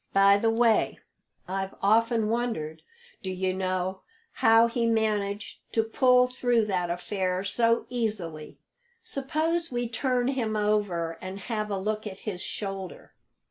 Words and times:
By 0.13 0.39
the 0.39 0.49
way, 0.49 0.97
I've 1.47 1.75
often 1.79 2.27
wondered, 2.27 2.81
do 3.21 3.29
you 3.29 3.53
know, 3.53 4.01
how 4.31 4.65
he 4.65 4.87
managed 4.87 5.59
to 5.73 5.83
pull 5.83 6.25
through 6.25 6.65
that 6.65 6.89
affair 6.89 7.43
so 7.43 7.85
easily. 7.87 8.57
Suppose 9.03 9.71
we 9.71 9.87
turn 9.87 10.29
him 10.29 10.55
over 10.55 11.19
and 11.21 11.41
have 11.41 11.69
a 11.69 11.77
look 11.77 12.07
at 12.07 12.21
his 12.25 12.41
shoulder?" 12.41 13.13